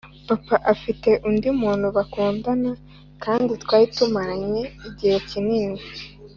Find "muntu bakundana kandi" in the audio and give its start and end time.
1.61-3.51